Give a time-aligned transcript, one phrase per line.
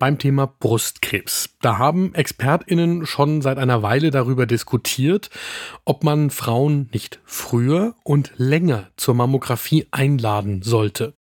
[0.00, 1.50] beim Thema Brustkrebs.
[1.62, 5.30] Da haben Expertinnen schon seit einer Weile darüber diskutiert,
[5.84, 11.14] ob man Frauen nicht früher und länger zur Mammographie einladen sollte.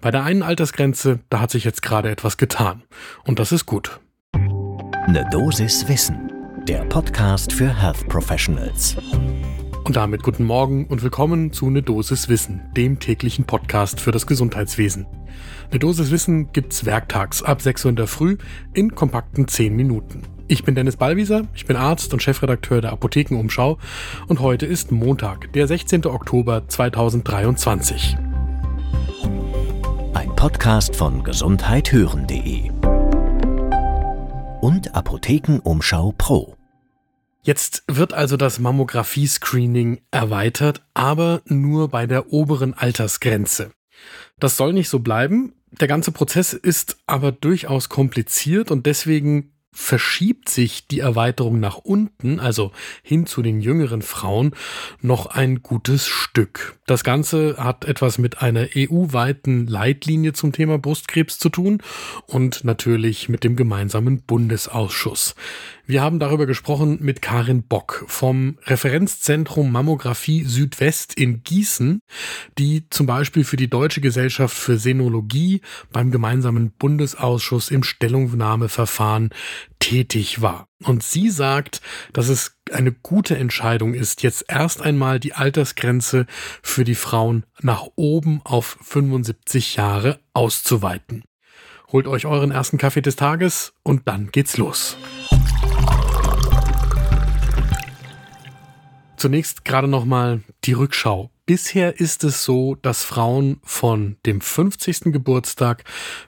[0.00, 2.82] Bei der einen Altersgrenze, da hat sich jetzt gerade etwas getan.
[3.24, 3.98] Und das ist gut.
[4.32, 6.30] Eine Dosis Wissen,
[6.68, 8.96] der Podcast für Health Professionals.
[9.88, 14.26] Und damit guten Morgen und willkommen zu Ne Dosis Wissen, dem täglichen Podcast für das
[14.26, 15.06] Gesundheitswesen.
[15.72, 18.36] Ne Dosis Wissen gibt's werktags ab 6 Uhr in der Früh
[18.74, 20.24] in kompakten 10 Minuten.
[20.46, 23.78] Ich bin Dennis Ballwieser, ich bin Arzt und Chefredakteur der Apothekenumschau
[24.26, 26.04] und heute ist Montag, der 16.
[26.04, 28.18] Oktober 2023.
[30.12, 32.70] Ein Podcast von gesundheithören.de
[34.60, 36.57] und Apothekenumschau Pro.
[37.48, 43.70] Jetzt wird also das Mammographie-Screening erweitert, aber nur bei der oberen Altersgrenze.
[44.38, 45.54] Das soll nicht so bleiben.
[45.70, 52.40] Der ganze Prozess ist aber durchaus kompliziert und deswegen verschiebt sich die Erweiterung nach unten,
[52.40, 54.52] also hin zu den jüngeren Frauen,
[55.00, 56.78] noch ein gutes Stück.
[56.86, 61.82] Das Ganze hat etwas mit einer EU-weiten Leitlinie zum Thema Brustkrebs zu tun
[62.26, 65.34] und natürlich mit dem gemeinsamen Bundesausschuss.
[65.86, 72.00] Wir haben darüber gesprochen mit Karin Bock vom Referenzzentrum Mammographie Südwest in Gießen,
[72.58, 79.30] die zum Beispiel für die Deutsche Gesellschaft für Senologie beim gemeinsamen Bundesausschuss im Stellungnahmeverfahren
[79.78, 80.66] tätig war.
[80.84, 81.80] Und sie sagt,
[82.12, 86.26] dass es eine gute Entscheidung ist, jetzt erst einmal die Altersgrenze
[86.62, 91.24] für die Frauen nach oben auf 75 Jahre auszuweiten.
[91.90, 94.96] Holt euch euren ersten Kaffee des Tages und dann geht's los.
[99.16, 101.30] Zunächst gerade noch mal die Rückschau.
[101.48, 105.14] Bisher ist es so, dass Frauen von dem 50.
[105.14, 105.84] Geburtstag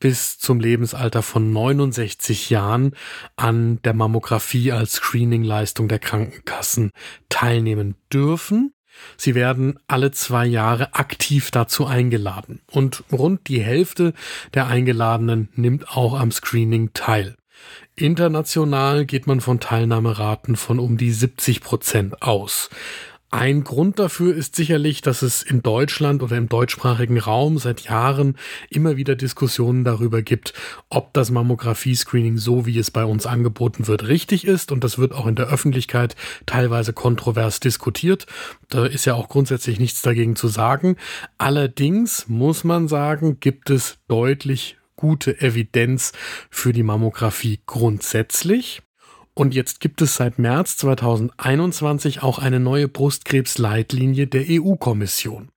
[0.00, 2.96] bis zum Lebensalter von 69 Jahren
[3.36, 6.92] an der Mammographie als Screeningleistung der Krankenkassen
[7.28, 8.72] teilnehmen dürfen.
[9.18, 14.14] Sie werden alle zwei Jahre aktiv dazu eingeladen und rund die Hälfte
[14.54, 17.36] der Eingeladenen nimmt auch am Screening teil.
[17.96, 22.70] International geht man von Teilnahmeraten von um die 70 Prozent aus.
[23.34, 28.36] Ein Grund dafür ist sicherlich, dass es in Deutschland oder im deutschsprachigen Raum seit Jahren
[28.68, 30.52] immer wieder Diskussionen darüber gibt,
[30.90, 34.70] ob das Mammographie-Screening so, wie es bei uns angeboten wird, richtig ist.
[34.70, 38.26] Und das wird auch in der Öffentlichkeit teilweise kontrovers diskutiert.
[38.68, 40.96] Da ist ja auch grundsätzlich nichts dagegen zu sagen.
[41.38, 46.12] Allerdings muss man sagen, gibt es deutlich gute Evidenz
[46.50, 48.82] für die Mammographie grundsätzlich.
[49.34, 55.48] Und jetzt gibt es seit März 2021 auch eine neue Brustkrebsleitlinie der EU-Kommission.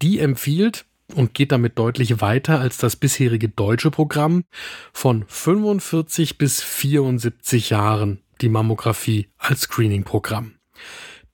[0.00, 4.44] Die empfiehlt und geht damit deutlich weiter als das bisherige deutsche Programm
[4.92, 10.54] von 45 bis 74 Jahren die Mammographie als Screening-Programm.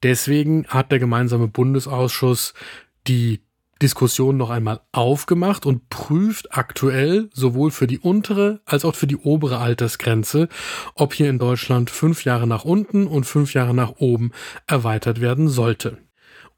[0.03, 2.55] Deswegen hat der gemeinsame Bundesausschuss
[3.07, 3.41] die
[3.83, 9.17] Diskussion noch einmal aufgemacht und prüft aktuell sowohl für die untere als auch für die
[9.17, 10.49] obere Altersgrenze,
[10.95, 14.33] ob hier in Deutschland fünf Jahre nach unten und fünf Jahre nach oben
[14.67, 15.99] erweitert werden sollte.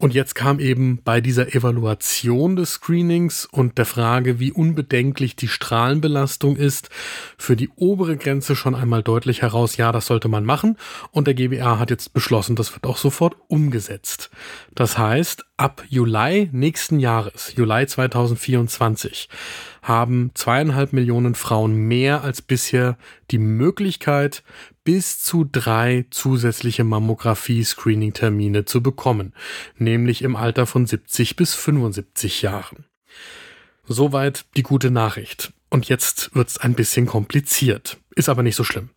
[0.00, 5.48] Und jetzt kam eben bei dieser Evaluation des Screenings und der Frage, wie unbedenklich die
[5.48, 6.88] Strahlenbelastung ist,
[7.36, 10.76] für die obere Grenze schon einmal deutlich heraus, ja, das sollte man machen.
[11.10, 14.31] Und der GBA hat jetzt beschlossen, das wird auch sofort umgesetzt.
[14.72, 19.28] Das heißt, ab Juli nächsten Jahres, Juli 2024,
[19.82, 22.98] haben zweieinhalb Millionen Frauen mehr als bisher
[23.32, 24.44] die Möglichkeit,
[24.88, 29.34] bis zu drei zusätzliche Mammographie-Screening-Termine zu bekommen,
[29.76, 32.87] nämlich im Alter von 70 bis 75 Jahren.
[33.87, 35.53] Soweit die gute Nachricht.
[35.69, 37.98] Und jetzt wird's ein bisschen kompliziert.
[38.16, 38.88] Ist aber nicht so schlimm.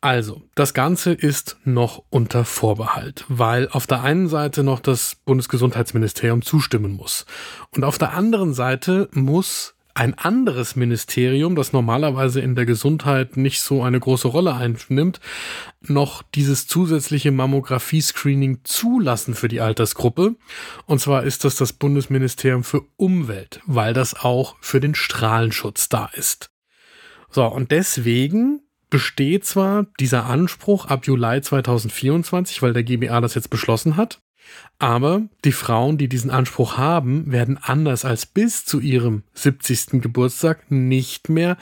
[0.00, 6.42] Also, das Ganze ist noch unter Vorbehalt, weil auf der einen Seite noch das Bundesgesundheitsministerium
[6.42, 7.26] zustimmen muss.
[7.74, 13.60] Und auf der anderen Seite muss ein anderes Ministerium, das normalerweise in der Gesundheit nicht
[13.60, 15.20] so eine große Rolle einnimmt,
[15.82, 20.36] noch dieses zusätzliche Mammographie-Screening zulassen für die Altersgruppe.
[20.86, 26.10] Und zwar ist das das Bundesministerium für Umwelt, weil das auch für den Strahlenschutz da
[26.14, 26.50] ist.
[27.30, 28.60] So, und deswegen
[28.90, 34.20] besteht zwar dieser Anspruch ab Juli 2024, weil der GBA das jetzt beschlossen hat,
[34.78, 40.02] aber die Frauen, die diesen Anspruch haben, werden anders als bis zu ihrem 70.
[40.02, 41.56] Geburtstag nicht mehr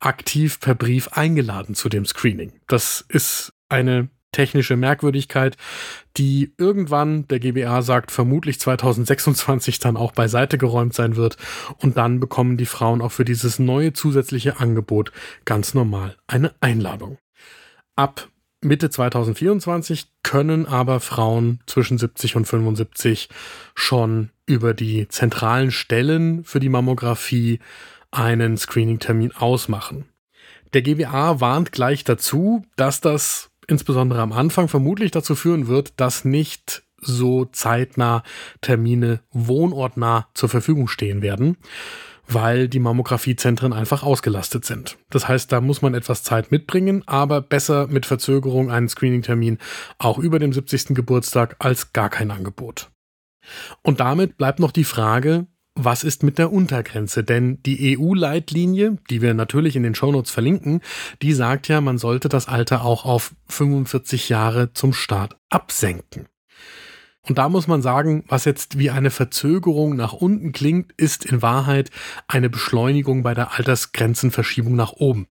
[0.00, 2.52] aktiv per Brief eingeladen zu dem Screening.
[2.66, 5.56] Das ist eine technische Merkwürdigkeit,
[6.16, 11.36] die irgendwann, der GBA sagt, vermutlich 2026 dann auch beiseite geräumt sein wird.
[11.78, 15.12] Und dann bekommen die Frauen auch für dieses neue zusätzliche Angebot
[15.44, 17.18] ganz normal eine Einladung.
[17.94, 18.28] Ab
[18.64, 23.28] Mitte 2024 können aber Frauen zwischen 70 und 75
[23.74, 27.58] schon über die zentralen Stellen für die Mammographie
[28.12, 30.04] einen Screening-Termin ausmachen.
[30.74, 36.24] Der GBA warnt gleich dazu, dass das insbesondere am Anfang vermutlich dazu führen wird, dass
[36.24, 38.22] nicht so zeitnah
[38.60, 41.56] Termine wohnortnah zur Verfügung stehen werden,
[42.28, 44.96] weil die Mammografiezentren einfach ausgelastet sind.
[45.10, 49.58] Das heißt, da muss man etwas Zeit mitbringen, aber besser mit Verzögerung einen Screening-Termin
[49.98, 50.94] auch über dem 70.
[50.94, 52.90] Geburtstag als gar kein Angebot.
[53.82, 57.24] Und damit bleibt noch die Frage, was ist mit der Untergrenze?
[57.24, 60.82] Denn die EU-Leitlinie, die wir natürlich in den Shownotes verlinken,
[61.22, 66.26] die sagt ja, man sollte das Alter auch auf 45 Jahre zum Start absenken.
[67.28, 71.40] Und da muss man sagen, was jetzt wie eine Verzögerung nach unten klingt, ist in
[71.40, 71.90] Wahrheit
[72.26, 75.28] eine Beschleunigung bei der Altersgrenzenverschiebung nach oben.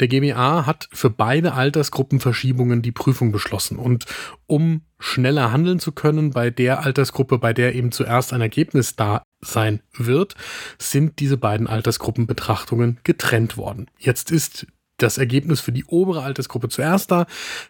[0.00, 3.78] Der GBA hat für beide Altersgruppenverschiebungen die Prüfung beschlossen.
[3.78, 4.06] Und
[4.46, 9.22] um schneller handeln zu können bei der Altersgruppe, bei der eben zuerst ein Ergebnis da
[9.40, 10.34] sein wird,
[10.78, 13.86] sind diese beiden Altersgruppenbetrachtungen getrennt worden.
[13.96, 14.66] Jetzt ist
[14.98, 17.26] das Ergebnis für die obere Altersgruppe zuerst da.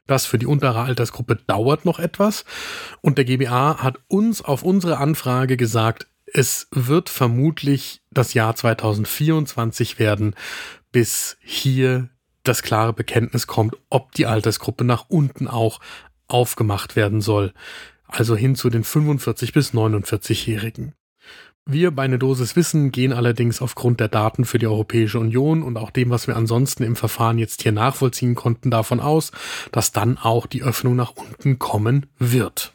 [0.07, 2.45] Das für die untere Altersgruppe dauert noch etwas.
[3.01, 9.99] Und der GBA hat uns auf unsere Anfrage gesagt, es wird vermutlich das Jahr 2024
[9.99, 10.35] werden,
[10.93, 12.11] bis hier
[12.43, 15.81] das klare Bekenntnis kommt, ob die Altersgruppe nach unten auch
[16.27, 17.53] aufgemacht werden soll.
[18.07, 20.95] Also hin zu den 45 bis 49-Jährigen.
[21.71, 25.77] Wir bei einer Dosis Wissen gehen allerdings aufgrund der Daten für die Europäische Union und
[25.77, 29.33] auch dem, was wir ansonsten im Verfahren jetzt hier nachvollziehen konnten, davon aus,
[29.71, 32.73] dass dann auch die Öffnung nach unten kommen wird.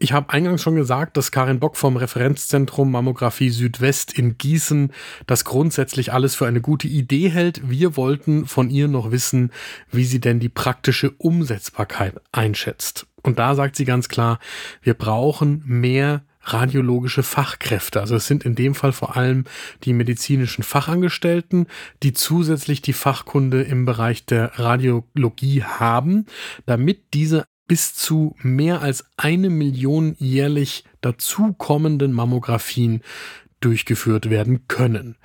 [0.00, 4.90] Ich habe eingangs schon gesagt, dass Karin Bock vom Referenzzentrum Mammographie Südwest in Gießen
[5.28, 7.70] das grundsätzlich alles für eine gute Idee hält.
[7.70, 9.52] Wir wollten von ihr noch wissen,
[9.92, 13.06] wie sie denn die praktische Umsetzbarkeit einschätzt.
[13.22, 14.40] Und da sagt sie ganz klar,
[14.82, 18.00] wir brauchen mehr radiologische Fachkräfte.
[18.00, 19.44] Also es sind in dem Fall vor allem
[19.84, 21.66] die medizinischen Fachangestellten,
[22.02, 26.26] die zusätzlich die Fachkunde im Bereich der Radiologie haben,
[26.66, 33.02] damit diese bis zu mehr als eine Million jährlich dazukommenden Mammographien
[33.60, 35.16] durchgeführt werden können.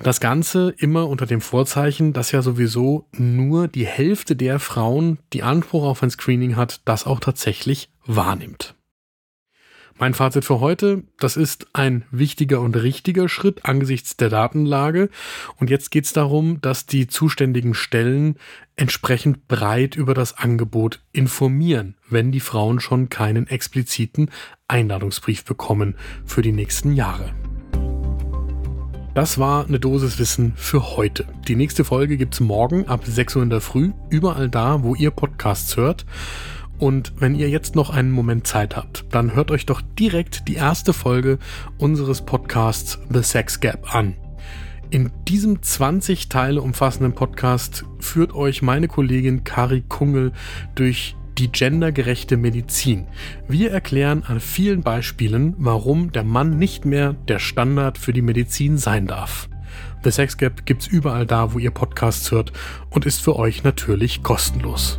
[0.00, 5.42] Das Ganze immer unter dem Vorzeichen, dass ja sowieso nur die Hälfte der Frauen, die
[5.42, 8.76] Anspruch auf ein Screening hat, das auch tatsächlich wahrnimmt.
[10.00, 15.10] Mein Fazit für heute, das ist ein wichtiger und richtiger Schritt angesichts der Datenlage.
[15.58, 18.36] Und jetzt geht es darum, dass die zuständigen Stellen
[18.76, 24.30] entsprechend breit über das Angebot informieren, wenn die Frauen schon keinen expliziten
[24.68, 27.34] Einladungsbrief bekommen für die nächsten Jahre.
[29.14, 31.26] Das war eine Dosis Wissen für heute.
[31.48, 35.10] Die nächste Folge gibt's morgen ab 6 Uhr in der Früh, überall da, wo ihr
[35.10, 36.06] Podcasts hört.
[36.78, 40.54] Und wenn ihr jetzt noch einen Moment Zeit habt, dann hört euch doch direkt die
[40.54, 41.38] erste Folge
[41.76, 44.14] unseres Podcasts The Sex Gap an.
[44.90, 50.32] In diesem 20 Teile umfassenden Podcast führt euch meine Kollegin Kari Kungel
[50.76, 53.06] durch die gendergerechte Medizin.
[53.48, 58.78] Wir erklären an vielen Beispielen, warum der Mann nicht mehr der Standard für die Medizin
[58.78, 59.48] sein darf.
[60.04, 62.52] The Sex Gap gibt's überall da, wo ihr Podcasts hört
[62.90, 64.98] und ist für euch natürlich kostenlos.